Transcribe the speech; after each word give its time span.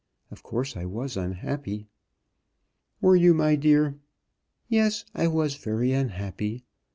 Of 0.31 0.41
course 0.41 0.75
I 0.75 0.85
was 0.85 1.15
unhappy." 1.15 1.85
"Were 3.01 3.15
you, 3.15 3.37
dear?" 3.55 3.99
"Yes. 4.67 5.05
I 5.13 5.27
was 5.27 5.53
very 5.53 5.91
unhappy. 5.91 6.63